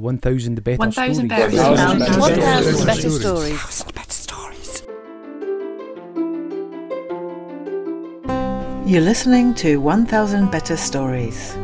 [0.00, 1.28] 1,000 better 1,000 stories.
[1.28, 1.78] better One stories.
[1.78, 3.60] thousand One better thousand better stories.
[4.10, 4.82] stories.
[8.86, 11.54] You're listening to 1000 Better Stories,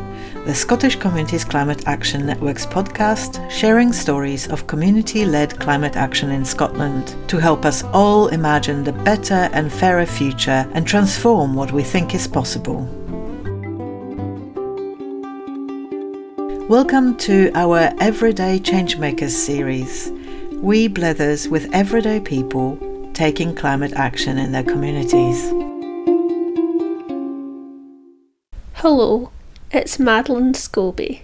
[0.45, 6.45] the Scottish Communities Climate Action Network's podcast sharing stories of community led climate action in
[6.45, 11.83] Scotland to help us all imagine the better and fairer future and transform what we
[11.83, 12.87] think is possible.
[16.69, 20.11] Welcome to our Everyday Changemakers series.
[20.51, 22.77] We blethers with everyday people
[23.13, 25.49] taking climate action in their communities.
[28.73, 29.31] Hello,
[29.71, 31.21] it's Madeleine Scobie.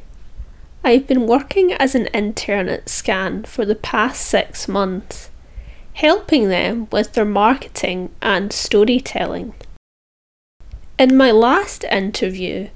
[0.82, 5.30] I've been working as an intern at SCCAN for the past six months,
[5.96, 9.54] helping them with their marketing and storytelling.
[10.98, 12.70] In my last interview,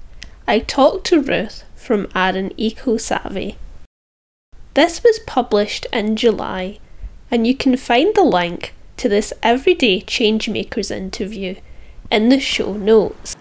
[0.45, 3.55] I talked to Ruth from Arran Eco Savvy.
[4.73, 6.79] This was published in July,
[7.31, 11.55] and you can find the link to this Everyday Changemakers interview
[12.11, 13.37] in the show notes.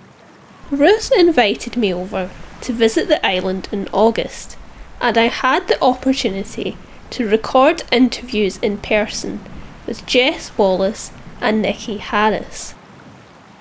[0.70, 4.56] Ruth invited me over to visit the island in August,
[5.00, 6.76] and I had the opportunity
[7.10, 9.40] to record interviews in person
[9.88, 12.76] with Jess Wallace and Nikki Harris.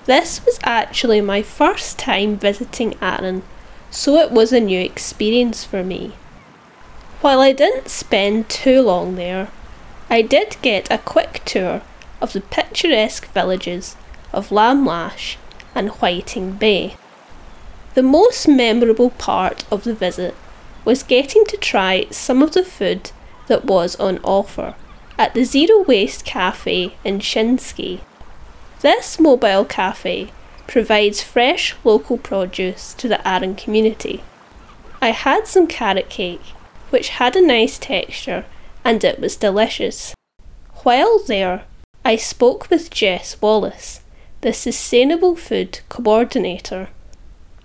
[0.04, 3.42] This was actually my first time visiting Arran,
[3.96, 6.12] so it was a new experience for me.
[7.22, 9.48] While I didn't spend too long there,
[10.10, 11.80] I did get a quick tour
[12.20, 13.96] of the picturesque villages
[14.34, 15.36] of Lamlash
[15.74, 16.96] and Whiting Bay.
[17.94, 20.34] The most memorable part of the visit
[20.84, 23.12] was getting to try some of the food
[23.46, 24.74] that was on offer
[25.18, 28.00] at the Zero Waste Cafe in Shiskine.
[28.82, 30.32] This mobile cafe
[30.66, 34.22] provides fresh local produce to the Arran community.
[35.00, 36.42] I had some carrot cake,
[36.90, 38.44] which had a nice texture
[38.84, 40.14] and it was delicious.
[40.82, 41.64] While there,
[42.04, 44.00] I spoke with Jess Wallace,
[44.42, 46.88] the Sustainable Food Coordinator.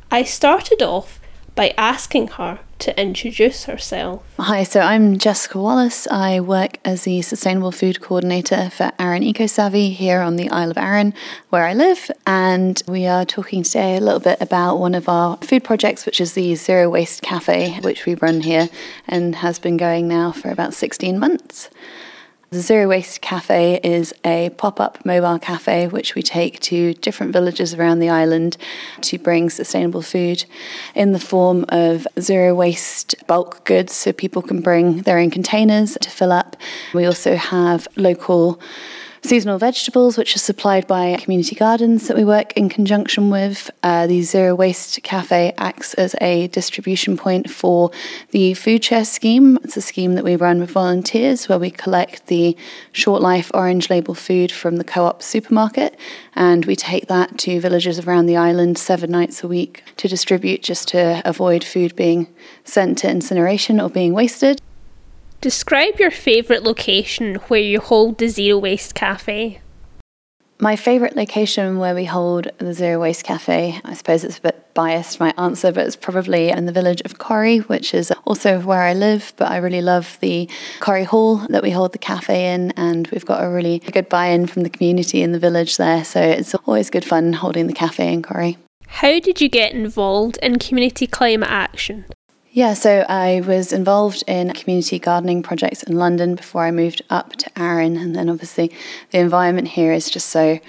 [0.10, 1.20] I started off
[1.54, 4.24] by asking her to introduce herself.
[4.40, 6.08] Hi, so I'm Jessica Wallace.
[6.08, 10.72] I work as the Sustainable Food Coordinator for Arran Eco Savvy here on the Isle
[10.72, 11.14] of Arran,
[11.50, 12.10] where I live.
[12.26, 16.20] And we are talking today a little bit about one of our food projects, which
[16.20, 18.68] is the Zero Waste Cafe, which we run here
[19.08, 21.70] and has been going now for about 16 months.
[22.54, 27.32] The Zero Waste Cafe is a pop up mobile cafe which we take to different
[27.32, 28.58] villages around the island
[29.04, 30.44] to bring sustainable food
[30.94, 35.98] in the form of zero waste bulk goods so people can bring their own containers
[36.02, 36.58] to fill up.
[36.94, 38.60] We also have local
[39.24, 43.70] seasonal vegetables, which are supplied by community gardens that we work in conjunction with.
[43.84, 47.92] Uh, the Zero Waste Cafe acts as a distribution point for
[48.32, 49.58] the Food Share Scheme.
[49.64, 52.58] It's a scheme that we run with volunteers where we collect the
[52.92, 55.98] short life orange label food from the co op supermarket
[56.36, 60.64] and we take that to villages around the island seven nights a week to distribute
[60.64, 62.28] just to avoid food being
[62.64, 64.62] sent to incineration or being wasted.
[65.42, 69.60] Describe your favourite location where you hold the Zero Waste Cafe.
[70.60, 74.72] My favourite location where we hold the Zero Waste Cafe, I suppose it's a bit
[74.76, 78.84] biased, my answer, but it's probably in the village of Corrie, which is also where
[78.84, 79.34] I live.
[79.36, 80.48] But I really love the
[80.80, 84.28] Corrie Hall that we hold the cafe in, and we've got a really good buy
[84.28, 86.06] in from the community in the village there.
[86.06, 88.60] So it's always good fun holding the cafe in Corrie.
[88.86, 92.06] How did you get involved in community climate action?
[92.54, 97.32] Yeah, so I was involved in community gardening projects in London before I moved up
[97.38, 98.74] to Arran, and then obviously
[99.12, 100.60] the environment here is just so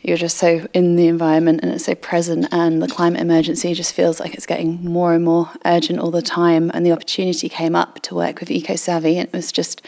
[0.00, 3.92] you're just so in the environment and it's so present and the climate emergency just
[3.92, 7.74] feels like it's getting more and more urgent all the time and the opportunity came
[7.74, 9.82] up to work with eco savvy and it was just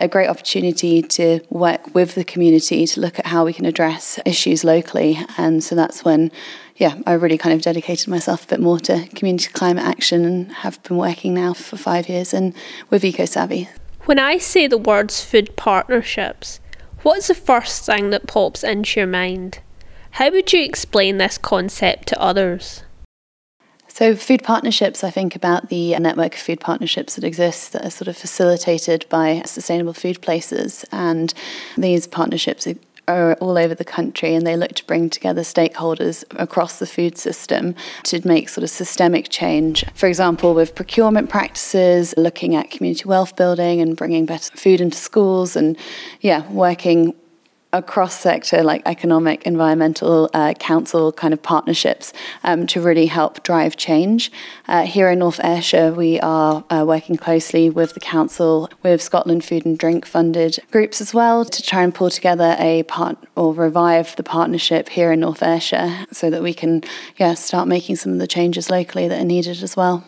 [0.00, 4.20] a great opportunity to work with the community to look at how we can address
[4.24, 6.30] issues locally and so that's when
[6.76, 10.52] yeah, I really kind of dedicated myself a bit more to community climate action and
[10.52, 12.54] have been working now for five years and
[12.90, 13.68] with EcoSavvy.
[14.04, 16.60] When I say the words food partnerships,
[17.02, 19.60] what's the first thing that pops into your mind?
[20.12, 22.82] How would you explain this concept to others?
[23.88, 27.90] So, food partnerships, I think about the network of food partnerships that exist that are
[27.90, 30.84] sort of facilitated by sustainable food places.
[30.92, 31.32] And
[31.78, 32.66] these partnerships
[33.08, 37.16] are all over the country and they look to bring together stakeholders across the food
[37.16, 37.74] system
[38.04, 39.84] to make sort of systemic change.
[39.94, 44.96] For example, with procurement practices, looking at community wealth building and bringing better food into
[44.96, 45.76] schools and,
[46.20, 47.14] yeah, working
[47.76, 52.12] a cross sector, like economic, environmental, uh, council kind of partnerships
[52.42, 54.32] um, to really help drive change.
[54.66, 59.44] Uh, here in North Ayrshire, we are uh, working closely with the council, with Scotland
[59.44, 63.52] Food and Drink funded groups as well, to try and pull together a part or
[63.52, 66.82] revive the partnership here in North Ayrshire so that we can
[67.18, 70.02] yeah, start making some of the changes locally that are needed as well.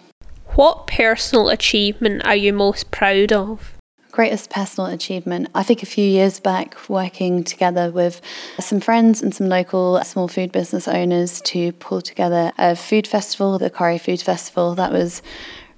[0.55, 3.78] What personal achievement are you most proud of?
[4.19, 8.21] Greatest personal achievement, I think a few years back, working together with
[8.59, 13.61] some friends and some local small food business owners to pull together a food festival,
[13.61, 14.75] the Corrie Food Festival.
[14.75, 15.23] That was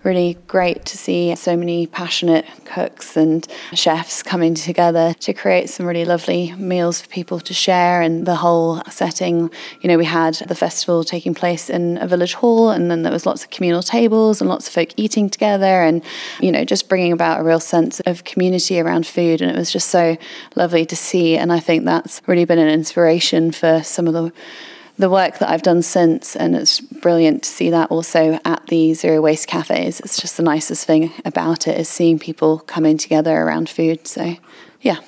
[0.03, 5.87] really great to see so many passionate cooks and chefs coming together to create some
[5.87, 8.01] really lovely meals for people to share.
[8.01, 9.51] And the whole setting
[9.81, 13.13] you know we had the festival taking place in a village hall and then there
[13.13, 16.03] was lots of communal tables and lots of folk eating together and
[16.41, 19.43] you know just bringing about a real sense of community around food.
[19.43, 20.17] And it was just so
[20.57, 21.37] lovely to see.
[21.37, 24.33] And I think that's really been an inspiration for some of the
[25.01, 28.93] the work that I've done since, and it's brilliant to see that also at the
[28.93, 29.99] Zero Waste cafes.
[30.01, 34.07] It's just the nicest thing about it is seeing people coming together around food.
[34.07, 34.37] So,
[34.83, 34.99] yeah.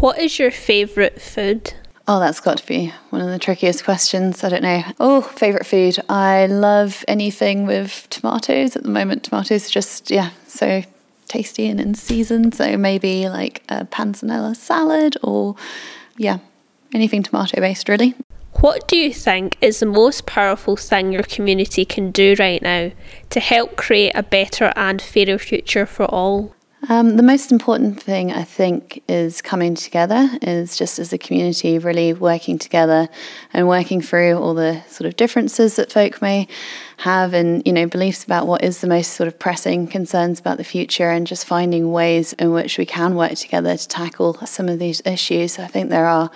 [0.00, 1.74] What is your favourite food?
[2.08, 4.42] Oh, that's got to be one of the trickiest questions.
[4.42, 4.82] I don't know.
[4.98, 5.98] Oh, favourite food.
[6.08, 8.74] I love anything with tomatoes.
[8.74, 10.82] At the moment, tomatoes are just, yeah, so
[11.28, 12.50] tasty and in season.
[12.50, 15.54] So maybe like a panzanella salad or,
[16.16, 16.38] yeah,
[16.92, 18.16] anything tomato based, really.
[18.60, 22.90] What do you think is the most powerful thing your community can do right now
[23.30, 26.54] to help create a better and fairer future for all?
[26.90, 31.78] Um, the most important thing, I think, is coming together, is just as a community
[31.78, 33.08] really working together
[33.54, 36.46] and working through all the sort of differences that folk may
[36.98, 40.58] have and, you know, beliefs about what is the most sort of pressing concerns about
[40.58, 44.68] the future and just finding ways in which we can work together to tackle some
[44.68, 45.58] of these issues.
[45.58, 46.30] I think there are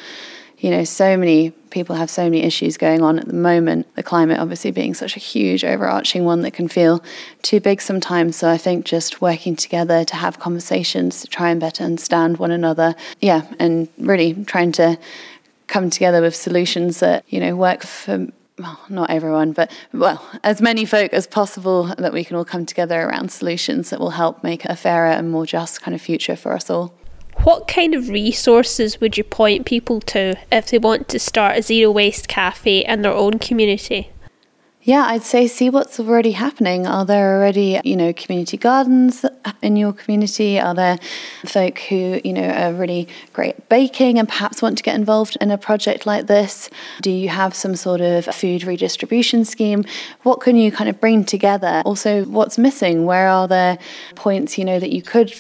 [0.65, 3.87] you know, so many people have so many issues going on at the moment.
[3.97, 7.05] The climate, obviously, being such a huge, overarching one that can feel
[7.43, 8.37] too big sometimes.
[8.37, 12.51] So I think just working together to have conversations to try and better understand one
[12.51, 12.95] another.
[13.21, 14.99] Yeah, and really trying to
[15.67, 18.27] come together with solutions that, you know, work for
[18.59, 22.65] well, not everyone, but well, as many folk as possible that we can all come
[22.65, 26.37] together around solutions that will help make a fairer and more just kind of future
[26.37, 26.95] for us all.
[27.43, 31.63] What kind of resources would you point people to if they want to start a
[31.63, 34.11] zero waste cafe in their own community?
[34.87, 36.87] Yeah, I'd say see what's already happening.
[36.87, 39.25] Are there already, you know, community gardens
[39.63, 40.61] in your community?
[40.61, 40.99] Are there
[41.47, 45.39] folk who, you know, are really great at baking and perhaps want to get involved
[45.41, 46.69] in a project like this?
[47.01, 49.87] Do you have some sort of food redistribution scheme?
[50.23, 51.83] What can you kind of bring together?
[51.87, 53.07] Also, what's missing?
[53.07, 53.79] Where are there
[54.17, 55.33] points, you know, that you could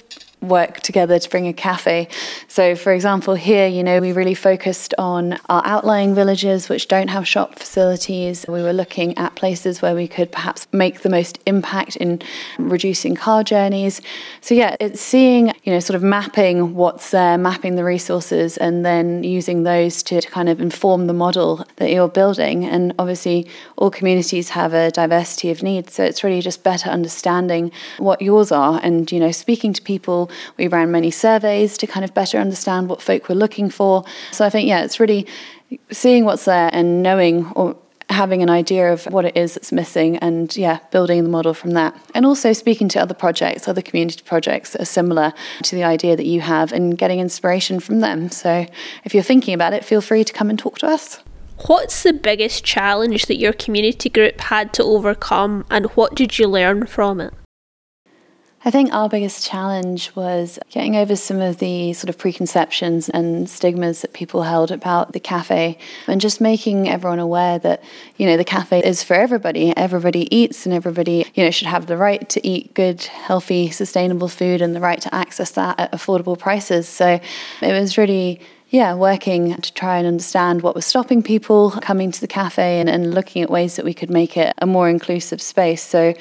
[0.48, 2.08] work together to bring a cafe.
[2.48, 7.08] So, for example, here, you know, we really focused on our outlying villages which don't
[7.08, 8.44] have shop facilities.
[8.48, 12.22] We were looking at places where we could perhaps make the most impact in
[12.58, 14.00] reducing car journeys.
[14.40, 18.84] So, yeah, it's seeing, you know, sort of mapping what's there, mapping the resources, and
[18.84, 22.64] then using those to, to kind of inform the model that you're building.
[22.64, 25.94] And obviously, all communities have a diversity of needs.
[25.94, 30.30] So, it's really just better understanding what yours are and, you know, speaking to people
[30.56, 34.04] we ran many surveys to kind of better understand what folk were looking for.
[34.30, 35.26] So I think, yeah, it's really
[35.90, 37.76] seeing what's there and knowing or
[38.10, 41.70] having an idea of what it is that's missing and yeah building the model from
[41.70, 45.32] that and also speaking to other projects other community projects that are similar
[45.62, 48.66] to the idea that you have and getting inspiration from them so
[49.04, 51.22] if you're thinking about it feel free to come and talk to us
[51.66, 56.48] What's the biggest challenge that your community group had to overcome and what did you
[56.48, 57.32] learn from it?
[58.66, 63.48] I think our biggest challenge was getting over some of the sort of preconceptions and
[63.48, 67.82] stigmas that people held about the cafe and just making everyone aware that,
[68.16, 69.76] you know, the cafe is for everybody.
[69.76, 74.28] Everybody eats and everybody, you know, should have the right to eat good, healthy, sustainable
[74.28, 76.88] food and the right to access that at affordable prices.
[76.88, 77.20] So
[77.60, 78.40] it was really
[78.70, 82.88] yeah, working to try and understand what was stopping people coming to the cafe and,
[82.88, 85.82] and looking at ways that we could make it a more inclusive space.
[85.82, 86.14] So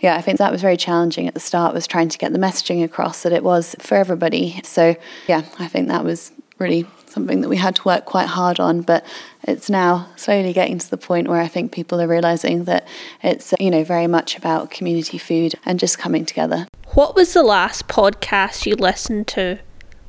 [0.00, 2.38] yeah, I think that was very challenging at the start, was trying to get the
[2.38, 4.60] messaging across that it was for everybody.
[4.64, 4.96] So,
[5.28, 8.82] yeah, I think that was really something that we had to work quite hard on,
[8.82, 9.04] but
[9.42, 12.86] it's now slowly getting to the point where I think people are realizing that
[13.22, 16.66] it's, you know, very much about community food and just coming together.
[16.94, 19.58] What was the last podcast you listened to?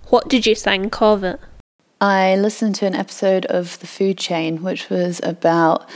[0.07, 1.39] What did you think of it?
[1.99, 5.87] I listened to an episode of The Food Chain, which was about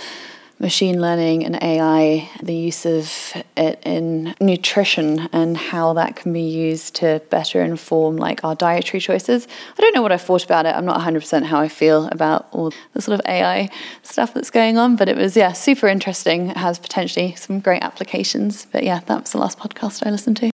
[0.60, 6.42] machine learning and AI, the use of it in nutrition and how that can be
[6.42, 9.48] used to better inform like our dietary choices.
[9.78, 10.76] I don't know what I thought about it.
[10.76, 13.70] I'm not 100% how I feel about all the sort of AI
[14.04, 16.50] stuff that's going on, but it was yeah, super interesting.
[16.50, 18.66] It has potentially some great applications.
[18.72, 20.52] But yeah, that was the last podcast I listened to.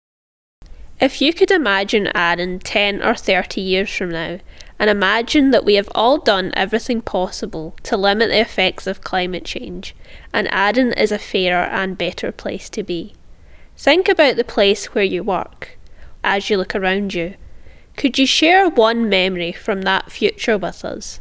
[0.99, 4.39] If you could imagine Arran 10 or 30 years from now,
[4.81, 9.45] and imagine that we have all done everything possible to limit the effects of climate
[9.45, 9.95] change,
[10.33, 13.13] and Arran is a fairer and better place to be.
[13.77, 15.77] Think about the place where you work
[16.23, 17.35] as you look around you.
[17.95, 21.19] Could you share one memory from that future with us?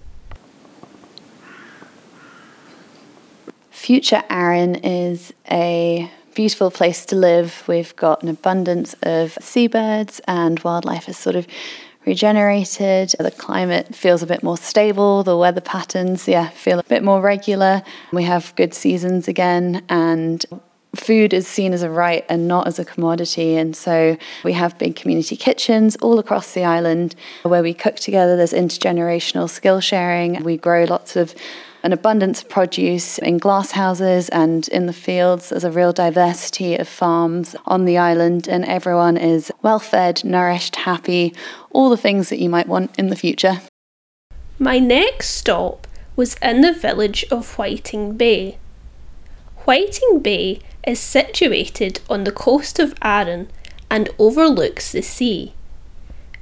[3.70, 7.62] Future Arran is a beautiful place to live.
[7.66, 11.46] We've got an abundance of seabirds, and wildlife is sort of
[12.10, 13.14] regenerated.
[13.20, 15.22] The climate feels a bit more stable.
[15.22, 17.82] The weather patterns, yeah, feel a bit more regular.
[18.12, 20.44] We have good seasons again, and
[20.96, 23.54] food is seen as a right and not as a commodity.
[23.54, 27.14] And so we have big community kitchens all across the island
[27.44, 28.36] where we cook together.
[28.36, 30.42] There's intergenerational skill sharing.
[30.42, 31.32] We grow lots of
[31.82, 35.48] an abundance of produce in glasshouses and in the fields.
[35.48, 40.76] There's a real diversity of farms on the island, and everyone is well fed, nourished,
[40.76, 41.34] happy,
[41.70, 43.60] all the things that you might want in the future.
[44.58, 48.58] My next stop was in the village of Whiting Bay.
[49.64, 53.48] Whiting Bay is situated on the coast of Arran
[53.90, 55.54] and overlooks the sea.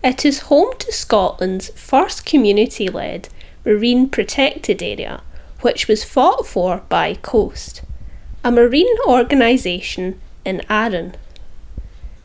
[0.02, 3.28] It is home to Scotland's first community led
[3.64, 5.23] marine protected area
[5.60, 7.82] which was fought for by Coast,
[8.44, 11.14] a marine organisation in Arran.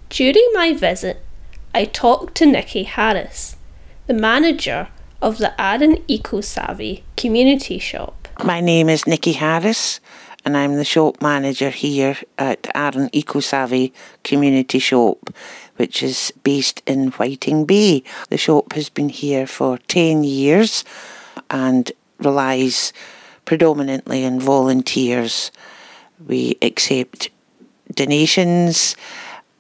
[0.10, 1.22] During my visit,
[1.74, 3.56] I talked to Nikki Harris,
[4.08, 4.90] the manager
[5.22, 8.28] of the Arran Eco Savvy community shop.
[8.44, 10.00] My name is Nikki Harris
[10.46, 15.30] and I'm the shop manager here at Arran Eco Savvy Community Shop,
[15.78, 18.04] which is based in Whiting Bay.
[18.30, 20.84] The shop has been here for 10 years
[21.50, 22.92] and relies
[23.46, 25.52] predominantly in volunteers.
[26.26, 27.30] We accept
[27.94, 28.96] donations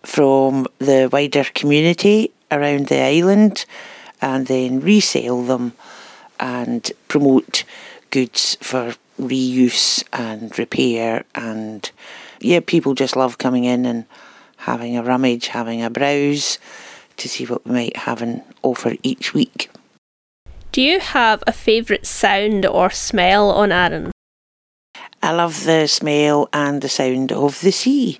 [0.04, 3.66] from the wider community around the island
[4.22, 5.74] and then resell them
[6.40, 7.63] and promote
[8.10, 11.92] goods for reuse and repair and
[12.40, 14.06] yeah people just love coming in and
[14.58, 16.58] having a rummage having a browse
[17.18, 19.70] to see what we might have an offer each week
[20.74, 24.12] do you have a favourite sound or smell on Arran?
[25.22, 28.20] I love the smell and the sound of the sea.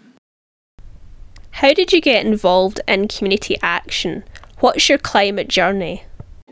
[1.50, 4.24] How did you get involved in community action?
[4.60, 6.04] What's your climate journey?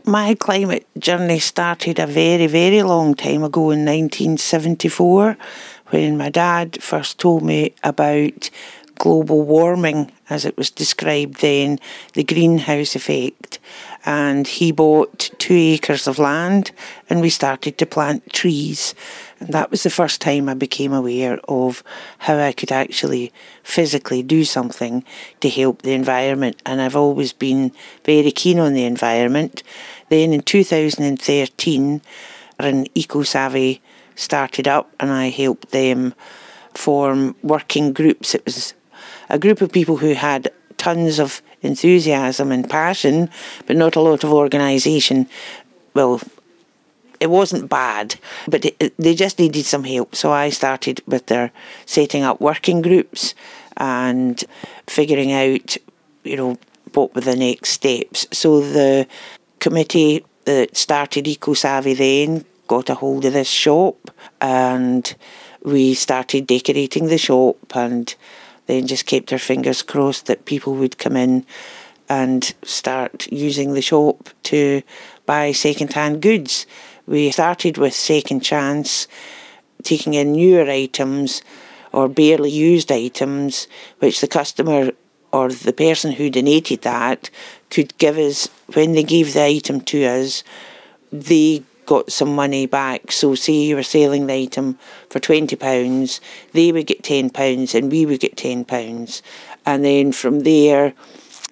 [0.04, 5.36] My climate journey started a very, very long time ago in 1974
[5.90, 8.50] when my dad first told me about
[8.98, 11.78] global warming, as it was described then,
[12.14, 13.58] the greenhouse effect
[14.04, 16.72] and he bought two acres of land
[17.08, 18.94] and we started to plant trees.
[19.38, 21.84] And that was the first time I became aware of
[22.18, 23.32] how I could actually
[23.62, 25.04] physically do something
[25.40, 26.60] to help the environment.
[26.66, 27.72] And I've always been
[28.04, 29.62] very keen on the environment.
[30.08, 32.02] Then in 2013,
[32.58, 33.80] an Eco Savvy
[34.16, 36.14] started up and I helped them
[36.74, 38.34] form working groups.
[38.34, 38.74] It was
[39.32, 43.30] a group of people who had tons of enthusiasm and passion,
[43.66, 45.26] but not a lot of organisation.
[45.94, 46.20] Well,
[47.18, 48.66] it wasn't bad, but
[48.98, 50.14] they just needed some help.
[50.14, 51.50] So I started with their
[51.86, 53.34] setting up working groups
[53.76, 54.44] and
[54.86, 55.76] figuring out,
[56.24, 56.58] you know,
[56.92, 58.26] what were the next steps.
[58.32, 59.06] So the
[59.60, 64.10] committee that started Eco Savvy then got a hold of this shop
[64.40, 65.14] and
[65.62, 68.14] we started decorating the shop and
[68.66, 71.44] then just kept our fingers crossed that people would come in
[72.08, 74.82] and start using the shop to
[75.26, 76.66] buy second-hand goods.
[77.06, 79.08] We started with Second Chance,
[79.82, 81.42] taking in newer items
[81.92, 83.66] or barely used items,
[83.98, 84.92] which the customer
[85.32, 87.30] or the person who donated that
[87.70, 90.44] could give us when they gave the item to us.
[91.10, 93.12] They got some money back.
[93.12, 94.78] So, say you were selling the item
[95.10, 96.20] for £20,
[96.52, 99.22] they would get £10 and we would get £10.
[99.66, 100.94] And then from there,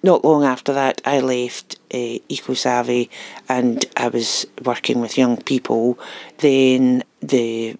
[0.03, 3.09] not long after that, I left uh, EcoSavvy
[3.47, 5.99] and I was working with young people.
[6.39, 7.77] Then they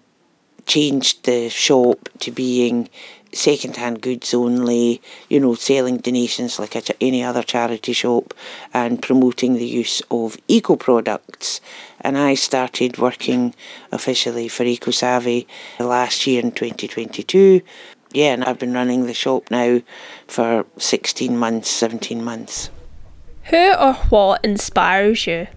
[0.66, 2.88] changed the shop to being
[3.32, 8.34] second-hand goods only, you know, selling donations like a, any other charity shop
[8.72, 11.60] and promoting the use of eco products.
[12.00, 13.54] And I started working
[13.90, 15.46] officially for EcoSavvy
[15.80, 17.62] last year in 2022.
[18.12, 19.80] Yeah, and I've been running the shop now
[20.26, 22.70] for 16 months, 17 months.
[23.44, 25.48] Who or what inspires you?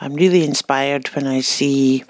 [0.00, 2.04] I'm really inspired when I see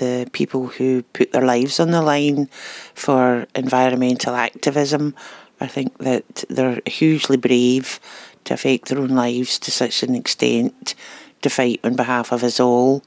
[0.00, 2.48] the people who put their lives on the line
[2.94, 5.14] for environmental activism.
[5.60, 8.00] I think that they're hugely brave
[8.44, 10.94] to affect their own lives to such an extent
[11.42, 13.04] to fight on behalf of us all.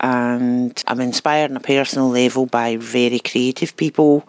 [0.00, 4.28] And I'm inspired on a personal level by very creative people.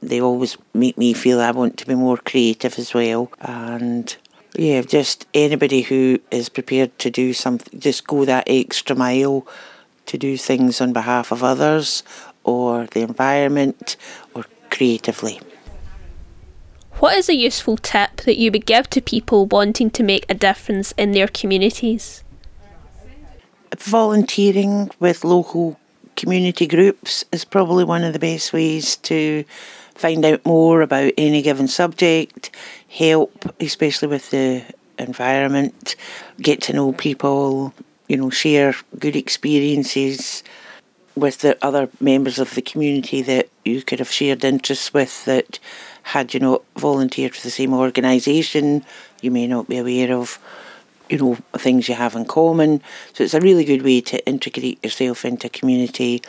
[0.00, 3.30] They always make me feel I want to be more creative as well.
[3.40, 4.16] And
[4.56, 9.46] yeah, just anybody who is prepared to do something, just go that extra mile
[10.06, 12.02] to do things on behalf of others
[12.44, 13.96] or the environment
[14.34, 15.40] or creatively.
[16.98, 20.34] What is a useful tip that you would give to people wanting to make a
[20.34, 22.22] difference in their communities?
[23.76, 25.78] Volunteering with local
[26.16, 29.44] community groups is probably one of the best ways to
[29.94, 32.50] find out more about any given subject,
[32.88, 34.62] help, especially with the
[34.98, 35.96] environment,
[36.40, 37.74] get to know people,
[38.08, 40.42] you know, share good experiences
[41.16, 45.58] with the other members of the community that you could have shared interests with that
[46.02, 48.84] had you not volunteered for the same organisation,
[49.22, 50.38] you may not be aware of,
[51.08, 52.82] you know, things you have in common.
[53.12, 56.20] So it's a really good way to integrate yourself into community,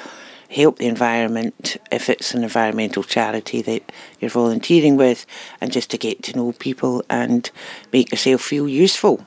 [0.50, 5.26] help the environment if it's an environmental charity that you're volunteering with,
[5.60, 7.50] and just to get to know people and
[7.92, 9.26] make yourself feel useful.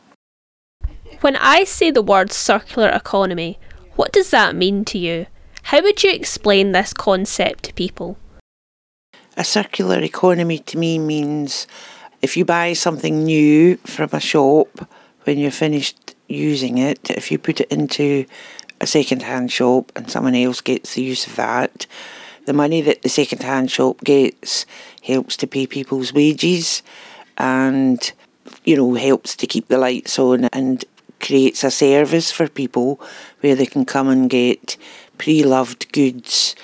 [1.20, 3.58] When I say the word circular economy,
[3.96, 5.26] what does that mean to you?
[5.64, 8.16] How would you explain this concept to people?
[9.36, 11.66] A circular economy to me means
[12.22, 14.88] if you buy something new from a shop,
[15.24, 18.24] when you're finished using it, if you put it into
[18.80, 21.86] a second hand shop and someone else gets the use of that,
[22.46, 24.66] the money that the second hand shop gets
[25.02, 26.84] helps to pay people's wages
[27.36, 28.12] and
[28.64, 30.84] you know helps to keep the lights on and
[31.20, 33.00] creates a service for people
[33.40, 34.76] where they can come and get
[35.16, 36.54] pre loved goods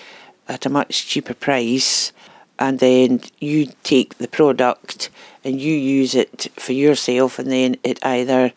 [0.49, 2.13] at a much cheaper price,
[2.59, 5.11] and then you take the product
[5.43, 8.53] and you use it for yourself, and then it either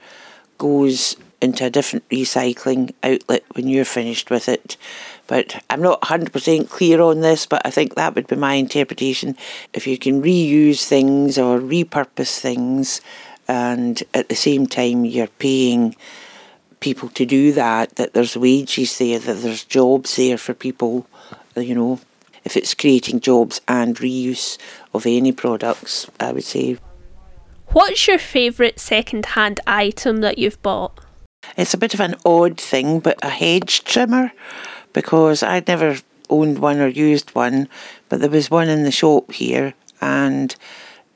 [0.58, 4.78] goes into a different recycling outlet when you're finished with it.
[5.28, 9.38] But I'm not 100% clear on this, but I think that would be my interpretation.
[9.74, 13.02] If you can reuse things or repurpose things,
[13.48, 15.96] and at the same time you're paying
[16.80, 21.08] people to do that, that there's wages there, that there's jobs there for people,
[21.56, 22.00] you know.
[22.46, 24.58] If it's creating jobs and reuse
[24.94, 26.78] of any products, I would say.
[27.70, 30.98] What's your favourite second hand item that you've bought?
[31.58, 34.32] It's a bit of an odd thing, but a hedge trimmer,
[34.94, 35.98] because I'd never
[36.30, 37.68] owned one or used one,
[38.08, 40.56] but there was one in the shop here, and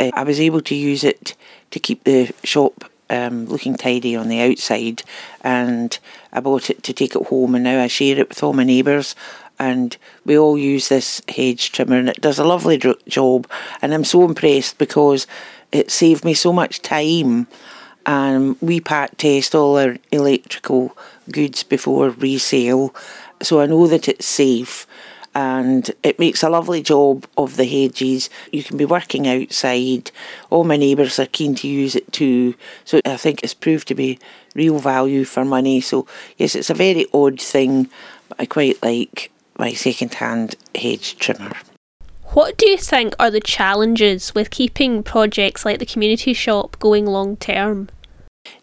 [0.02, 1.36] uh, I was able to use it
[1.72, 5.04] to keep the shop um, looking tidy on the outside.
[5.42, 5.98] And
[6.34, 8.64] I bought it to take it home, and now I share it with all my
[8.64, 9.16] neighbours.
[9.60, 13.48] And we all use this hedge trimmer, and it does a lovely job.
[13.82, 15.28] And I'm so impressed because
[15.72, 17.48] it saved me so much time.
[18.06, 20.98] And we pat test all our electrical
[21.32, 22.96] goods before resale,
[23.44, 24.88] so I know that it's safe
[25.34, 28.30] and it makes a lovely job of the hedges.
[28.52, 30.12] You can be working outside.
[30.50, 32.56] All my neighbours are keen to use it too.
[32.86, 34.20] So I think it's proved to be
[34.56, 35.82] real value for money.
[35.82, 36.06] So
[36.38, 37.90] yes, it's a very odd thing,
[38.30, 41.54] but I quite like my second hand hedge trimmer.
[42.34, 47.06] What do you think are the challenges with keeping projects like the community shop going
[47.06, 47.90] long term?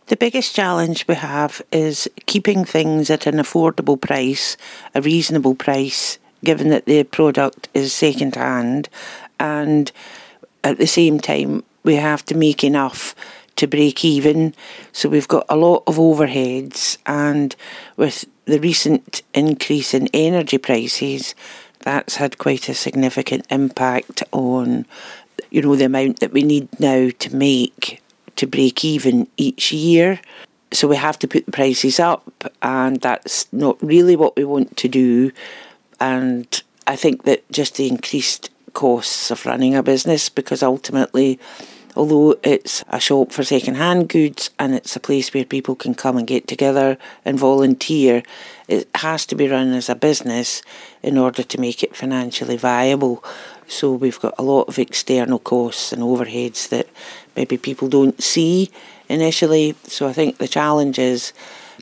[0.07, 4.57] The biggest challenge we have is keeping things at an affordable price,
[4.95, 8.88] a reasonable price, given that the product is second hand,
[9.40, 9.92] and
[10.64, 13.14] at the same time, we have to make enough
[13.57, 14.55] to break even.
[14.92, 17.55] So we've got a lot of overheads, and
[17.96, 21.35] with the recent increase in energy prices,
[21.81, 24.87] that's had quite a significant impact on,
[25.51, 28.03] you know, the amount that we need now to make
[28.37, 30.20] to break even each year.
[30.70, 34.77] So we have to put the prices up, and that's not really what we want
[34.77, 35.33] to do.
[36.01, 41.39] And I think that just the increased costs of running a business, because ultimately,
[41.97, 46.17] although it's a shop for second-hand goods and it's a place where people can come
[46.17, 48.23] and get together and volunteer,
[48.69, 50.63] it has to be run as a business
[51.03, 53.25] in order to make it financially viable.
[53.67, 56.89] So we've got a lot of external costs and overheads that
[57.35, 58.71] maybe people don't see
[59.09, 59.75] initially.
[59.85, 61.33] So I think the challenge is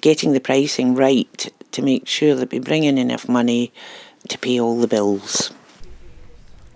[0.00, 3.72] getting the pricing right to make sure that we bring in enough money
[4.28, 5.52] to pay all the bills.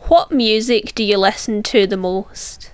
[0.08, 2.72] What music do you listen to the most?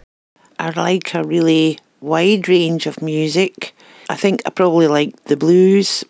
[0.59, 3.75] I like a really wide range of music.
[4.09, 6.05] I think I probably like the blues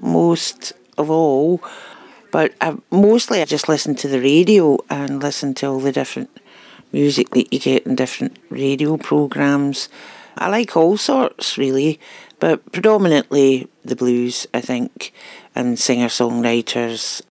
[0.00, 1.62] most of all,
[2.30, 6.30] but I, mostly I just listen to the radio and listen to all the different
[6.92, 9.88] music that you get in different radio programs.
[10.36, 12.00] I like all sorts really,
[12.40, 15.12] but predominantly the blues, I think,
[15.54, 17.22] and singer songwriters.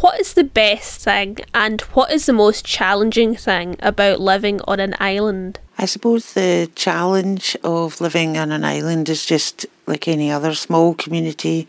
[0.00, 4.78] What is the best thing and what is the most challenging thing about living on
[4.78, 5.58] an island?
[5.76, 10.94] I suppose the challenge of living on an island is just like any other small
[10.94, 11.66] community.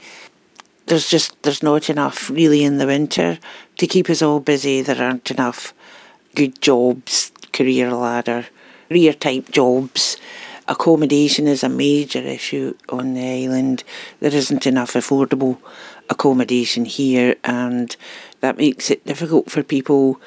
[0.85, 3.39] There's just there's not enough really in the winter
[3.79, 4.83] to keep us all busy.
[4.83, 5.73] There aren't enough
[6.35, 8.45] good jobs, career ladder,
[8.89, 10.17] career type jobs.
[10.67, 13.83] Accommodation is a major issue on the island.
[14.19, 15.57] There isn't enough affordable
[16.09, 17.95] accommodation here, and
[18.41, 20.19] that makes it difficult for people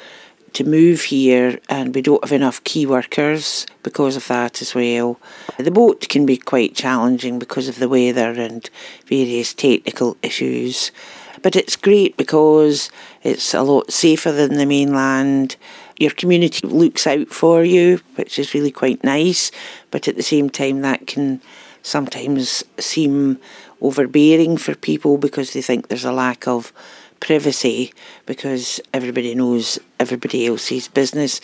[0.53, 5.19] to move here, and we don't have enough key workers because of that as well.
[5.59, 8.69] The boat can be quite challenging because of the weather and
[9.07, 10.93] various technical issues,
[11.41, 12.91] but it's great because
[13.23, 15.57] it's a lot safer than the mainland.
[15.99, 19.51] Your community looks out for you, which is really quite nice,
[19.91, 21.41] but at the same time, that can
[21.83, 23.39] sometimes seem
[23.83, 26.73] overbearing for people because they think there's a lack of
[27.21, 27.93] privacy
[28.27, 31.41] because everybody knows everybody else's business.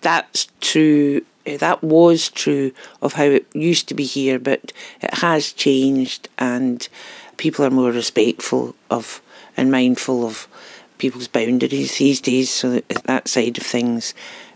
[0.00, 1.22] That's true.
[1.46, 6.28] Eh, that was true of how it used to be here, but it has changed,
[6.38, 6.88] and
[7.36, 9.22] people are more respectful of
[9.56, 10.48] and mindful of
[10.98, 12.50] people's boundaries these days.
[12.50, 14.14] So that side of things,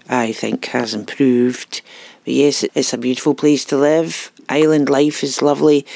[0.09, 1.83] I think, has improved.
[2.25, 4.31] But yes, it's a beautiful place to live.
[4.49, 5.87] Island life is lovely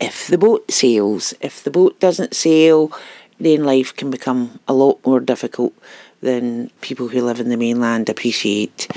[0.00, 1.34] if the boat sails.
[1.40, 2.92] If the boat doesn't sail,
[3.38, 5.74] then life can become a lot more difficult
[6.20, 8.88] than people who live in the mainland appreciate.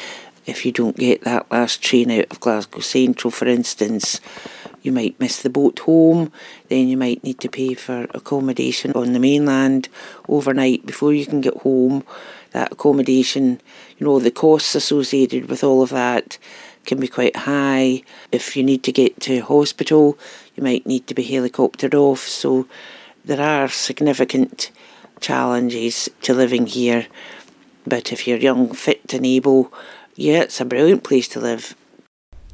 [0.46, 4.20] If you don't get that last train out of Glasgow Central, for instance,
[4.82, 6.32] you might miss the boat home,
[6.70, 9.90] then you might need to pay for accommodation on the mainland
[10.28, 12.04] overnight before you can get home.
[12.52, 13.62] That accommodation,
[13.98, 16.40] you know, the costs associated with all of that
[16.86, 18.02] can be quite high.
[18.32, 20.18] If you need to get to hospital,
[20.60, 22.20] you might need to be helicoptered off.
[22.28, 22.68] So
[23.24, 24.72] there are significant
[25.22, 27.08] challenges to living here.
[27.88, 29.72] But if you're young, fit, and able,
[30.16, 31.76] yeah, it's a brilliant place to live.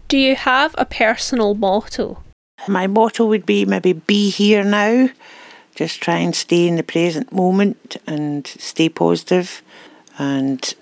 [0.07, 2.21] Do you have a personal motto?
[2.67, 5.09] My motto would be maybe be here now.
[5.73, 9.63] Just try and stay in the present moment and stay positive
[10.19, 10.75] and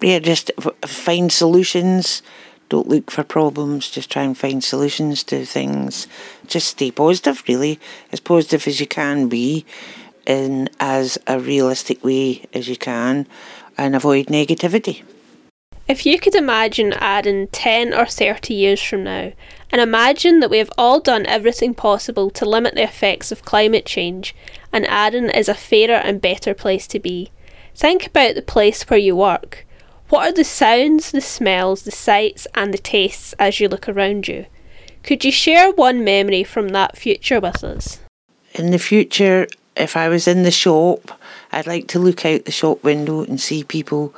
[0.00, 0.50] yeah, just
[0.86, 2.22] find solutions
[2.68, 6.06] don't look for problems, just try and find solutions to things.
[6.46, 7.78] Just stay positive, really,
[8.12, 9.64] as positive as you can be,
[10.26, 13.26] in as a realistic way as you can,
[13.78, 15.02] and avoid negativity.
[15.88, 19.32] If you could imagine Arran 10 or 30 years from now,
[19.70, 23.86] and imagine that we have all done everything possible to limit the effects of climate
[23.86, 24.34] change,
[24.72, 27.30] and Arran is a fairer and better place to be,
[27.76, 29.65] think about the place where you work
[30.08, 34.28] what are the sounds, the smells, the sights, and the tastes as you look around
[34.28, 34.46] you?
[35.02, 38.00] Could you share one memory from that future with us?
[38.54, 41.20] In the future, if I was in the shop,
[41.52, 44.14] I'd like to look out the shop window and see people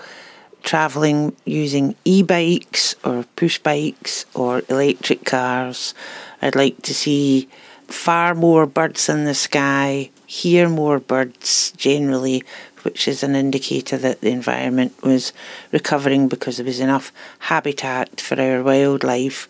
[0.63, 5.95] travelling using e bikes or push bikes or electric cars.
[6.43, 7.49] I'd like to see
[7.87, 12.43] far more birds in the sky, hear more birds generally
[12.85, 15.33] which is an indicator that the environment was
[15.73, 19.49] recovering because there was enough habitat for our wildlife.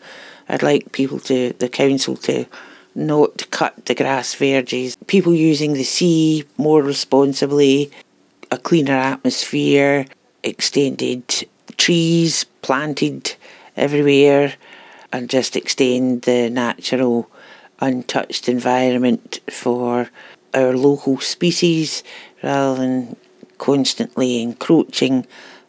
[0.49, 2.47] I'd like people to, the council to
[2.95, 7.91] not cut the grass verges, people using the sea more responsibly,
[8.51, 10.07] a cleaner atmosphere,
[10.43, 13.37] extended trees planted
[13.77, 14.55] everywhere,
[15.13, 17.31] and just extend the natural
[17.81, 20.11] untouched environment for
[20.55, 22.03] our local species
[22.43, 23.17] rather than
[23.59, 25.27] constantly encroaching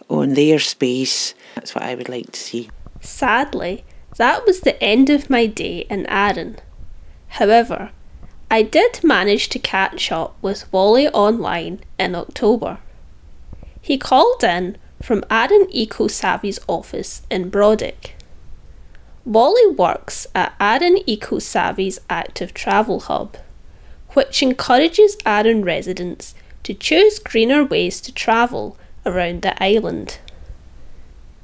[0.10, 1.34] on their space.
[1.56, 2.70] That's what I would like to see.
[3.02, 3.84] Sadly,
[4.18, 6.58] that was the end of my day in Arran.
[7.30, 7.92] However,
[8.52, 12.80] I did manage to catch up with Wally online in October.
[13.82, 18.12] He called in from Arran Eco Savvy's office in Brodick.
[19.24, 23.38] Wally works at Arran Eco Savvy's Active Travel Hub,
[24.14, 30.20] which encourages Arran residents to choose greener ways to travel around the island.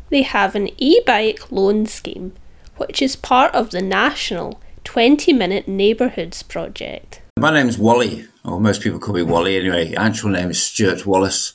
[0.09, 2.33] They have an e bike loan scheme,
[2.77, 7.21] which is part of the national 20 minute neighbourhoods project.
[7.37, 9.93] My name's Wally, or most people call me Wally anyway.
[9.95, 11.53] Actual name is Stuart Wallace.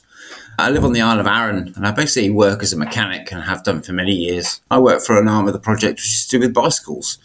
[0.59, 3.41] I live on the Isle of Arran and I basically work as a mechanic and
[3.43, 4.61] have done for many years.
[4.69, 7.17] I work for an arm of the project which is to do with bicycles,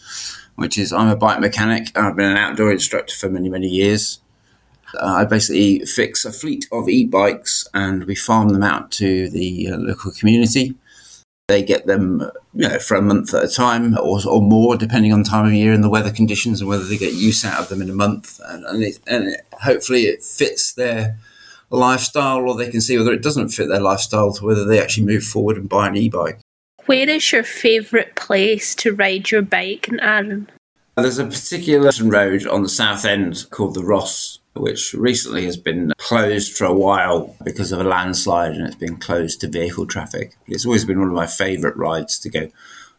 [0.54, 3.68] which is I'm a bike mechanic and I've been an outdoor instructor for many, many
[3.68, 4.20] years.
[5.00, 9.28] Uh, I basically fix a fleet of e bikes and we farm them out to
[9.28, 10.74] the uh, local community.
[11.48, 15.12] They get them you know, for a month at a time or, or more, depending
[15.12, 17.68] on time of year and the weather conditions and whether they get use out of
[17.68, 18.40] them in a month.
[18.48, 21.18] And, and, it, and it, hopefully it fits their
[21.70, 25.06] lifestyle or they can see whether it doesn't fit their lifestyle to whether they actually
[25.06, 26.40] move forward and buy an e bike.
[26.86, 30.48] Where is your favourite place to ride your bike in Arran?
[30.96, 35.92] There's a particular road on the south end called the Ross, which recently has been
[35.98, 40.36] closed for a while because of a landslide and it's been closed to vehicle traffic.
[40.46, 42.48] It's always been one of my favourite rides to go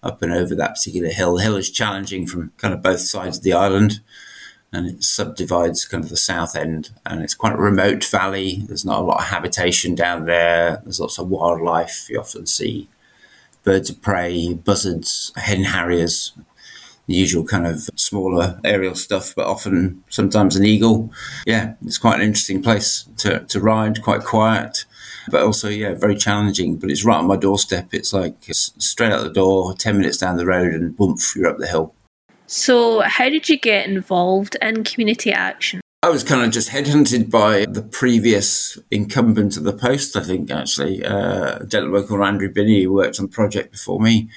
[0.03, 1.38] up and over that particular hill.
[1.38, 4.01] The hill is challenging from kind of both sides of the island
[4.71, 8.86] and it subdivides kind of the south end and it's quite a remote valley there's
[8.86, 12.89] not a lot of habitation down there there's lots of wildlife you often see
[13.63, 16.33] birds of prey buzzards hen harriers
[17.08, 21.12] the usual kind of smaller aerial stuff but often sometimes an eagle
[21.46, 24.86] yeah it's quite an interesting place to, to ride quite quiet
[25.30, 29.12] but also yeah very challenging but it's right on my doorstep it's like it's straight
[29.12, 31.93] out the door 10 minutes down the road and boom you're up the hill
[32.48, 35.82] so, how did you get involved in community action?
[36.02, 40.50] I was kind of just headhunted by the previous incumbent of the post, I think,
[40.50, 44.30] actually, uh, a gentleman called Andrew Binney, who worked on the project before me.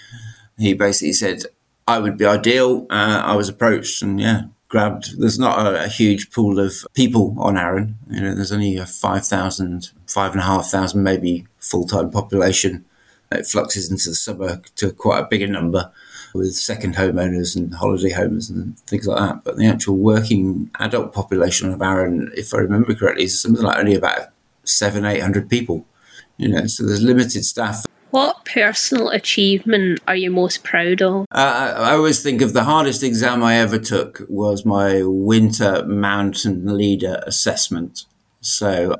[0.58, 1.44] He basically said,
[1.86, 2.86] I would be ideal.
[2.90, 5.20] Uh, I was approached and, yeah, grabbed.
[5.20, 7.96] There's not a, a, huge pool of people on Arran.
[8.08, 12.84] You know, there's only a 5,000, 5,500 maybe full time population.
[13.32, 15.92] It fluxes into the summer to quite a bigger number
[16.34, 19.44] with second homeowners and holiday homes and things like that.
[19.44, 23.78] But the actual working adult population of Arran, if I remember correctly, is something like
[23.78, 24.28] only about
[24.64, 25.86] seven, eight hundred people.
[26.36, 27.84] You know, so there's limited staff.
[28.10, 31.26] What personal achievement are you most proud of?
[31.30, 36.76] Uh, I always think of the hardest exam I ever took was my winter mountain
[36.76, 38.04] leader assessment.
[38.40, 38.96] So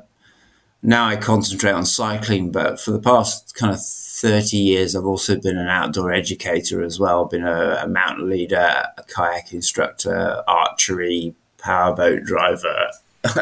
[0.81, 5.35] now I concentrate on cycling, but for the past kind of 30 years, I've also
[5.35, 11.35] been an outdoor educator as well, been a, a mountain leader, a kayak instructor, archery,
[11.57, 12.91] powerboat driver,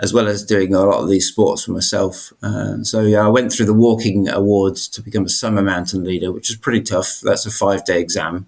[0.00, 2.32] as well as doing a lot of these sports for myself.
[2.42, 6.32] Uh, so yeah, I went through the walking awards to become a summer mountain leader,
[6.32, 7.20] which is pretty tough.
[7.22, 8.46] That's a five day exam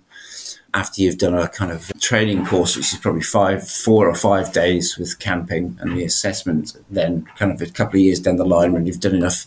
[0.74, 4.52] after you've done a kind of training course, which is probably five, four or five
[4.52, 8.44] days with camping and the assessment, then kind of a couple of years down the
[8.44, 9.46] line when you've done enough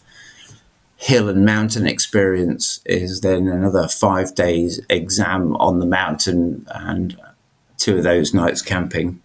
[0.97, 7.19] hill and mountain experience is then another five days exam on the mountain and
[7.77, 9.19] two of those nights camping.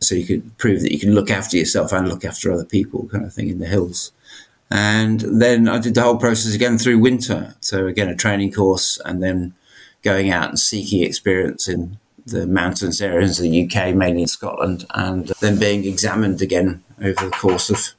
[0.00, 3.08] So you could prove that you can look after yourself and look after other people,
[3.08, 4.12] kind of thing in the hills.
[4.70, 7.54] And then I did the whole process again through winter.
[7.60, 9.54] So again, a training course and then
[10.02, 14.84] going out and seeking experience in the mountains areas of the UK, mainly in Scotland,
[14.94, 17.92] and then being examined again over the course of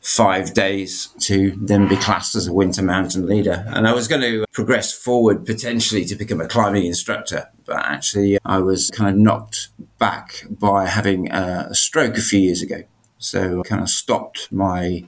[0.00, 3.64] five days to then be classed as a winter mountain leader.
[3.68, 8.38] And I was going to progress forward potentially to become a climbing instructor, but actually
[8.44, 12.82] I was kind of knocked back by having a stroke a few years ago.
[13.18, 15.04] So I kind of stopped my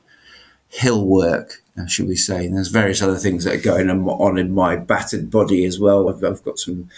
[0.68, 2.46] hill work uh, should we say.
[2.46, 6.08] And there's various other things that are going on in my battered body as well.
[6.08, 6.88] I've, I've, got some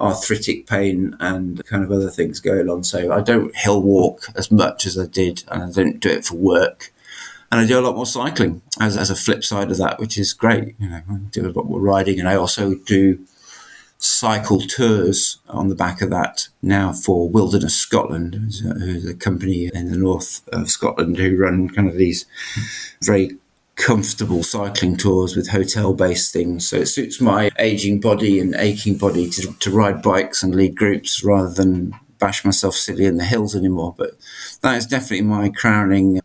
[0.00, 2.84] arthritic pain and kind of other things going on.
[2.84, 6.24] So I don't hill walk as much as I did, and I don't do it
[6.24, 6.92] for work.
[7.50, 10.18] And I do a lot more cycling as, as a flip side of that, which
[10.18, 10.74] is great.
[10.78, 13.24] You know, I do a lot more riding, and I also do
[14.04, 19.90] cycle tours on the back of that now for Wilderness Scotland, who's a, company in
[19.90, 22.26] the north of Scotland who run kind of these
[23.02, 23.38] very
[23.76, 26.68] comfortable cycling tours with hotel based things.
[26.68, 30.76] So it suits my aging body and aching body to, to ride bikes and lead
[30.76, 33.94] groups rather than bash myself silly in the hills anymore.
[33.96, 34.10] But
[34.60, 36.20] that is definitely my crowning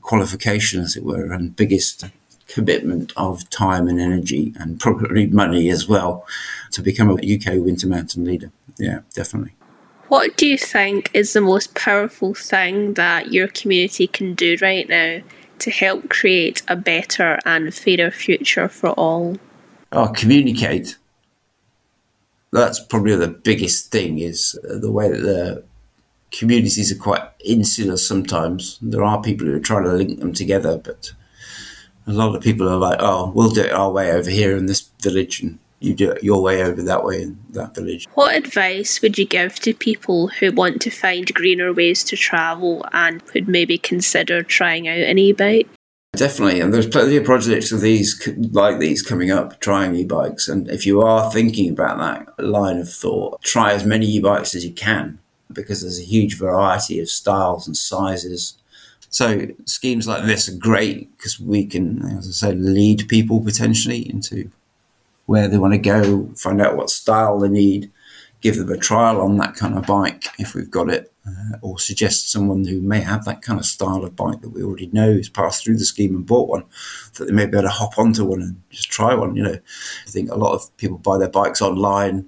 [0.00, 2.04] qualification, as it were, and biggest
[2.52, 6.26] commitment of time and energy and probably money as well
[6.72, 8.50] to become a UK winter mountain leader.
[8.78, 9.54] Yeah, definitely.
[10.08, 14.88] What do you think is the most powerful thing that your community can do right
[14.88, 15.20] now
[15.60, 19.36] to help create a better and fairer future for all?
[19.92, 20.96] Oh, communicate.
[22.52, 25.64] That's probably the biggest thing is uh, the way that the
[26.32, 28.78] communities are quite insular sometimes.
[28.82, 31.12] There are people who are trying to link them together, but
[32.10, 34.66] a lot of people are like, oh, we'll do it our way over here in
[34.66, 38.08] this village, and you do it your way over that way in that village.
[38.14, 42.84] What advice would you give to people who want to find greener ways to travel
[42.92, 45.68] and would maybe consider trying out an e bike?
[46.12, 50.48] Definitely, and there's plenty of projects of these like these coming up, trying e-bikes.
[50.48, 54.64] And if you are thinking about that line of thought, try as many e-bikes as
[54.64, 55.20] you can
[55.52, 58.56] because there's a huge variety of styles and sizes.
[59.10, 64.08] So schemes like this are great because we can, as I say, lead people potentially
[64.08, 64.50] into
[65.26, 67.90] where they want to go, find out what style they need,
[68.40, 71.78] give them a trial on that kind of bike if we've got it, uh, or
[71.78, 75.12] suggest someone who may have that kind of style of bike that we already know
[75.14, 76.64] has passed through the scheme and bought one,
[77.14, 79.34] that they may be able to hop onto one and just try one.
[79.34, 79.58] You know,
[80.06, 82.26] I think a lot of people buy their bikes online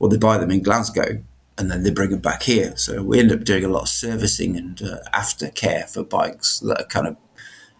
[0.00, 1.22] or they buy them in Glasgow
[1.60, 2.74] and then they bring them back here.
[2.76, 6.80] So we end up doing a lot of servicing and uh, aftercare for bikes that
[6.80, 7.16] are kind of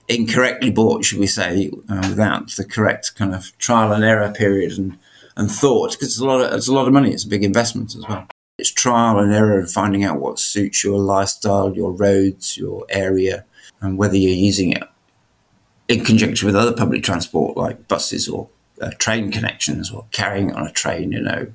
[0.06, 4.78] incorrectly bought, should we say, uh, without the correct kind of trial and error period
[4.78, 4.98] and
[5.36, 7.10] and thought because it's a lot of it's a lot of money.
[7.10, 8.26] It's a big investment as well.
[8.58, 13.46] It's trial and error and finding out what suits your lifestyle, your roads, your area,
[13.80, 14.82] and whether you're using it
[15.88, 18.50] in conjunction with other public transport like buses or
[18.82, 21.12] uh, train connections or carrying it on a train.
[21.12, 21.52] You know.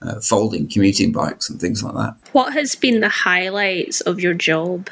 [0.00, 2.14] Uh, folding commuting bikes and things like that.
[2.30, 4.88] What has been the highlights of your job?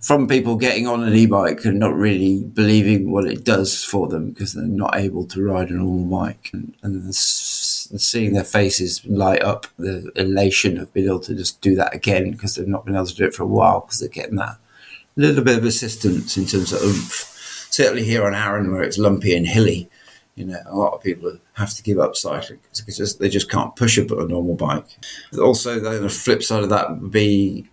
[0.00, 4.30] from people getting on an e-bike and not really believing what it does for them
[4.30, 9.42] because they're not able to ride a normal bike and, and seeing their faces light
[9.42, 12.94] up the elation of being able to just do that again because they've not been
[12.94, 14.56] able to do it for a while because they're getting that
[15.16, 17.68] little bit of assistance in terms of oomph.
[17.70, 19.90] certainly here on Arran where it's lumpy and hilly
[20.34, 23.76] you know a lot of people have to give up cycling because they just can't
[23.76, 24.86] push a, a normal bike
[25.40, 27.68] also the flip side of that would be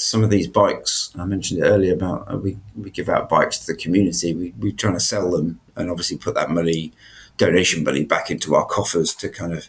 [0.00, 3.58] some of these bikes, I mentioned it earlier about uh, we, we give out bikes
[3.58, 4.34] to the community.
[4.34, 6.92] We, we're trying to sell them and obviously put that money,
[7.36, 9.68] donation money, back into our coffers to kind of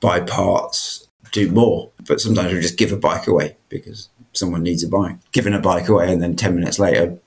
[0.00, 1.90] buy parts, do more.
[2.06, 5.16] But sometimes we just give a bike away because someone needs a bike.
[5.32, 7.18] Giving a bike away and then 10 minutes later,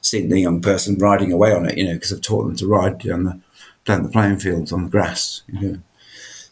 [0.00, 2.66] seeing the young person riding away on it, you know, because I've taught them to
[2.66, 3.40] ride on the,
[3.84, 5.78] down the playing fields on the grass, you know.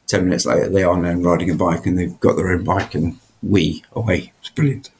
[0.06, 2.94] 10 minutes later, they are now riding a bike and they've got their own bike
[2.94, 4.32] and we away.
[4.40, 4.90] It's brilliant.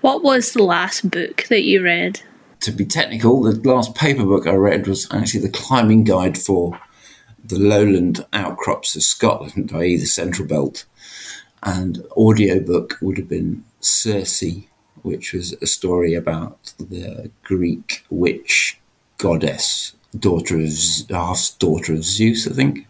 [0.00, 2.20] What was the last book that you read?
[2.60, 6.80] To be technical, the last paper book I read was actually the climbing guide for
[7.44, 10.86] the lowland outcrops of Scotland, i.e., the Central Belt.
[11.62, 14.44] And audiobook would have been Circe,
[15.02, 18.78] which was a story about the Greek witch
[19.18, 20.70] goddess, daughter of
[21.10, 22.86] half daughter of Zeus, I think.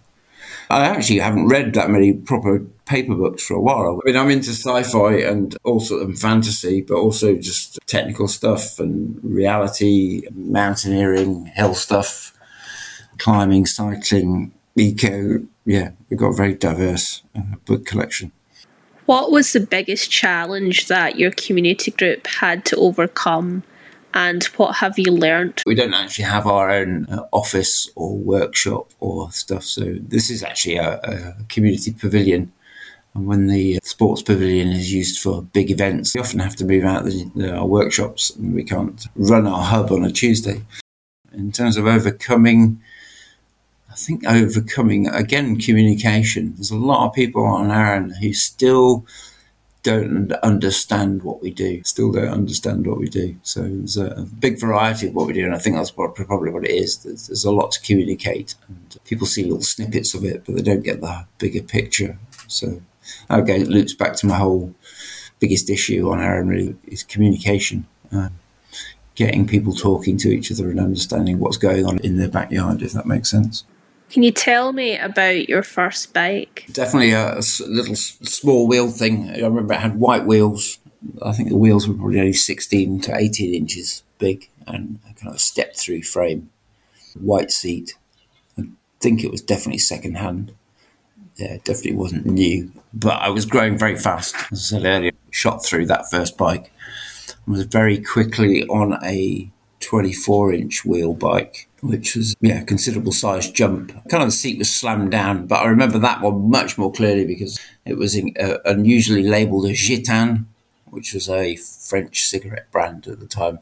[0.70, 4.00] I actually haven't read that many proper paper books for a while.
[4.02, 9.18] I mean, I'm into sci-fi and also and fantasy, but also just technical stuff and
[9.22, 12.36] reality, mountaineering, hill stuff,
[13.18, 15.42] climbing, cycling, eco.
[15.66, 18.32] Yeah, we've got a very diverse uh, book collection.
[19.06, 23.62] What was the biggest challenge that your community group had to overcome
[24.14, 25.62] and what have you learned?
[25.66, 30.42] We don't actually have our own uh, office or workshop or stuff, so this is
[30.42, 32.52] actually a, a community pavilion.
[33.14, 36.84] And when the sports pavilion is used for big events, we often have to move
[36.84, 40.62] out the, the, our workshops and we can't run our hub on a Tuesday.
[41.32, 42.80] In terms of overcoming,
[43.90, 46.54] I think overcoming, again, communication.
[46.54, 49.06] There's a lot of people on Arran who still
[49.84, 53.36] don't understand what we do, still don't understand what we do.
[53.42, 56.50] So there's a big variety of what we do, and I think that's what, probably
[56.50, 56.96] what it is.
[56.96, 60.62] There's, there's, a lot to communicate, and people see little snippets of it, but they
[60.62, 62.18] don't get the bigger picture.
[62.48, 62.80] So
[63.30, 64.74] again, it loops back to my whole
[65.38, 67.86] biggest issue on Arran really is communication.
[68.10, 68.32] Um,
[69.14, 72.92] getting people talking to each other and understanding what's going on in their backyard, if
[72.92, 73.64] that makes sense.
[74.10, 76.66] Can you tell me about your first bike?
[76.70, 79.30] Definitely a, a little small wheel thing.
[79.30, 80.78] I remember it had white wheels.
[81.22, 85.34] I think the wheels were probably only 16 to 18 inches big and a kind
[85.34, 86.50] of step through frame.
[87.18, 87.94] White seat.
[88.58, 88.64] I
[89.00, 90.54] think it was definitely second hand.
[91.36, 92.72] Yeah, definitely wasn't new.
[92.92, 94.36] But I was growing very fast.
[94.52, 96.72] As I said earlier, shot through that first bike.
[97.46, 103.12] I was very quickly on a 24 inch wheel bike which was yeah a considerable
[103.12, 103.92] size jump.
[104.08, 107.26] Kind of the seat was slammed down, but I remember that one much more clearly
[107.26, 110.46] because it was in, uh, unusually labelled a Gitane,
[110.86, 113.58] which was a French cigarette brand at the time.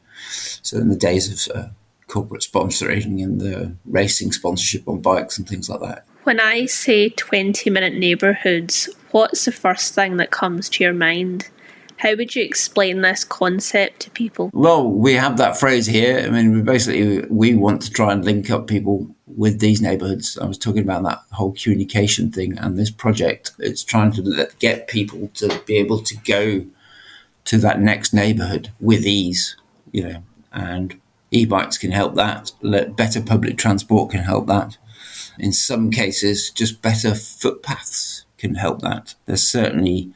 [0.62, 1.68] So in the days of uh,
[2.06, 6.04] corporate sponsoring and the racing sponsorship on bikes and things like that.
[6.22, 11.48] When I say 20 minute neighbourhoods, what's the first thing that comes to your mind?
[12.02, 14.50] How would you explain this concept to people?
[14.52, 16.18] Well, we have that phrase here.
[16.18, 20.36] I mean, we basically we want to try and link up people with these neighborhoods.
[20.36, 24.88] I was talking about that whole communication thing, and this project it's trying to get
[24.88, 26.66] people to be able to go
[27.44, 29.54] to that next neighborhood with ease,
[29.92, 31.00] you know, and
[31.30, 32.50] e-bikes can help that.
[32.96, 34.76] Better public transport can help that.
[35.38, 39.14] In some cases, just better footpaths can help that.
[39.26, 40.12] There's certainly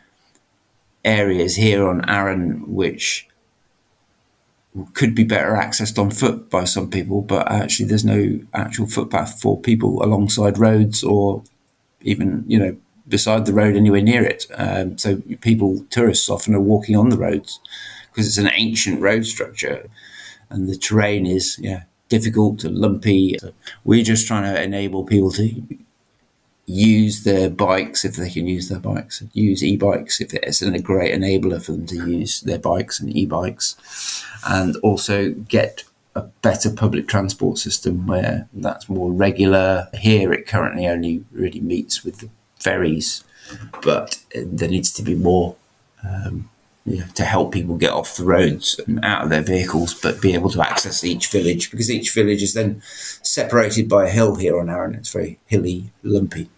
[1.07, 3.27] areas here on Arran which
[4.93, 9.41] could be better accessed on foot by some people, but actually there's no actual footpath
[9.41, 11.43] for people alongside roads or
[12.03, 12.77] even you know
[13.09, 14.47] beside the road anywhere near it.
[14.55, 17.61] Um, so people, tourists, often are walking on the roads
[18.11, 19.89] because it's an ancient road structure,
[20.51, 23.39] and the terrain is yeah difficult and lumpy.
[23.39, 23.53] So
[23.85, 25.63] we're just trying to enable people to
[26.67, 31.15] use their bikes if they can use their bikes, use e-bikes if it's a great
[31.15, 35.85] enabler for them to use their bikes and e-bikes, and also get
[36.17, 39.89] a better public transport system where that's more regular.
[39.95, 43.23] Here, it currently only really meets with the ferries,
[43.83, 45.57] but there needs to be more.
[46.05, 46.51] Um,
[46.89, 50.35] yeah, to help people get off the roads and out of their vehicles, but be
[50.35, 52.81] able to access each village because each village is then
[53.23, 54.95] separated by a hill here on Arran.
[54.95, 56.49] It's very hilly, lumpy.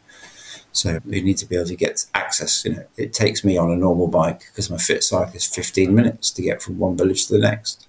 [0.79, 2.65] So we need to be able to get access.
[2.65, 5.93] You know, it takes me on a normal bike because my fit cycle is 15
[5.93, 7.89] minutes to get from one village to the next.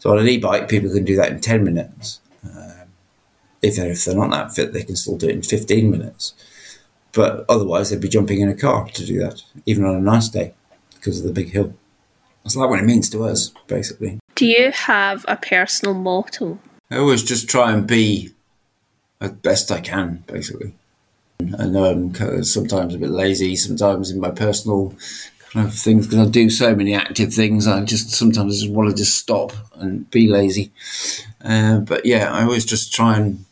[0.00, 2.20] So on an e-bike, people can do that in 10 minutes.
[2.42, 2.88] Um,
[3.62, 6.34] if they're, if they're not that fit, they can still do it in 15 minutes.
[7.12, 10.28] But otherwise, they'd be jumping in a car to do that, even on a nice
[10.28, 10.54] day,
[10.94, 11.72] because of the big hill.
[12.42, 14.18] That's like what it means to us, basically.
[14.34, 16.58] Do you have a personal motto?
[16.90, 18.32] I always just try and be
[19.20, 20.74] as best I can, basically.
[21.58, 24.94] I know I'm sometimes a bit lazy, sometimes in my personal
[25.50, 27.66] kind of things because I do so many active things.
[27.66, 30.72] I just sometimes just want to just stop and be lazy.
[31.40, 33.44] Uh, but yeah, I always just try and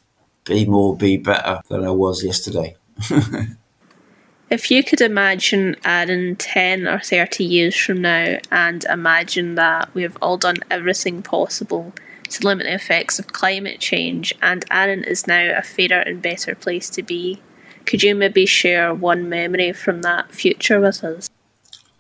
[0.44, 2.76] be more, be better than I was yesterday.
[4.50, 10.02] if you could imagine Arran 10 or 30 years from now and imagine that we
[10.02, 11.92] have all done everything possible
[12.30, 16.54] to limit the effects of climate change and Arran is now a fairer and better
[16.54, 17.40] place to be,
[17.86, 21.30] could you maybe share one memory from that future with us?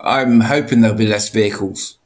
[0.00, 1.96] I'm hoping there'll be less vehicles,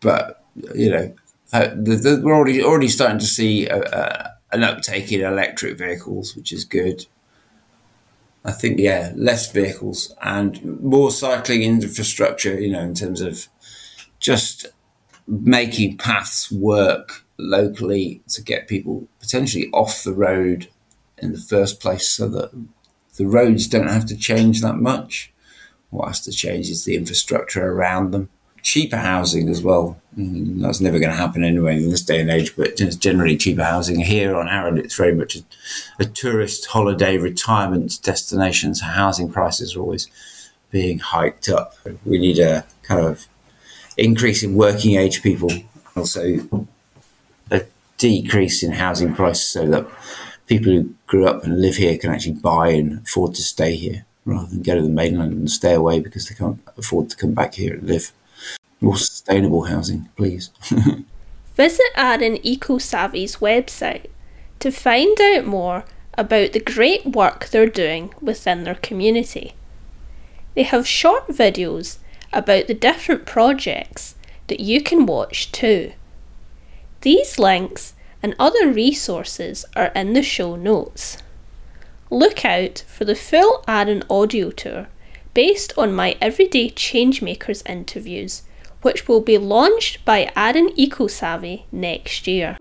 [0.00, 0.42] but
[0.74, 1.14] you know,
[1.52, 6.52] uh, we're already already starting to see a, a, an uptake in electric vehicles, which
[6.52, 7.06] is good.
[8.44, 12.58] I think yeah, less vehicles and more cycling infrastructure.
[12.58, 13.48] You know, in terms of
[14.18, 14.66] just
[15.26, 20.68] making paths work locally to get people potentially off the road
[21.20, 22.50] in the first place so that
[23.16, 25.32] the roads don't have to change that much.
[25.90, 28.28] What has to change is the infrastructure around them.
[28.62, 30.00] Cheaper housing as well.
[30.16, 33.64] Mm, that's never going to happen anyway in this day and age, but generally cheaper
[33.64, 34.00] housing.
[34.00, 35.40] Here on Arran, it's very much a,
[35.98, 40.08] a tourist holiday retirement destination, so housing prices are always
[40.70, 41.76] being hiked up.
[42.04, 43.26] We need a kind of
[43.96, 45.50] increase in working age people,
[45.96, 46.38] also
[47.50, 47.62] a
[47.96, 49.86] decrease in housing prices so that
[50.48, 54.04] people who grew up and live here can actually buy and afford to stay here
[54.24, 57.32] rather than go to the mainland and stay away because they can't afford to come
[57.32, 58.12] back here and live.
[58.80, 60.50] More sustainable housing, please.
[61.54, 64.06] Visit Arran Eco Savvy's website
[64.60, 65.84] to find out more
[66.16, 69.54] about the great work they're doing within their community.
[70.54, 71.98] They have short videos
[72.32, 74.14] about the different projects
[74.48, 75.92] that you can watch too.
[77.02, 81.18] These links and other resources are in the show notes.
[82.10, 84.88] Look out for the full Arran audio tour
[85.34, 88.42] based on my Everyday Changemakers interviews,
[88.82, 92.56] which will be launched by Arran EcoSavvy next year.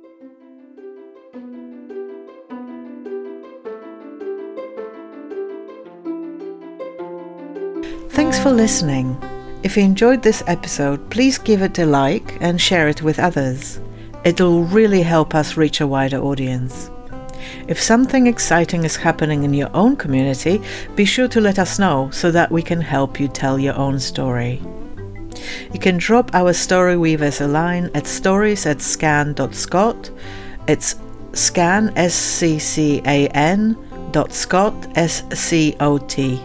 [8.10, 9.16] Thanks for listening.
[9.64, 13.80] If you enjoyed this episode, please give it a like and share it with others.
[14.24, 16.90] It'll really help us reach a wider audience.
[17.68, 20.62] If something exciting is happening in your own community,
[20.96, 24.00] be sure to let us know so that we can help you tell your own
[24.00, 24.62] story.
[25.74, 30.12] You can drop our story weavers a line at stories at sccan.scot.
[30.68, 30.96] It's
[31.32, 33.78] sccan, S-C-C-A-N,
[34.12, 36.42] dot scot, S-C-O-T.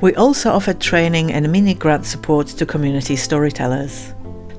[0.00, 4.12] We also offer training and mini grant support to community storytellers.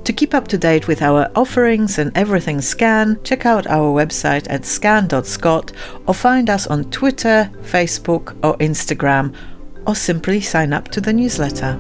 [0.08, 4.48] To keep up to date with our offerings and everything SCCAN, check out our website
[4.50, 5.74] at sccan.scot
[6.06, 9.36] or find us on Twitter, Facebook, or Instagram,
[9.86, 11.78] or simply sign up to the newsletter.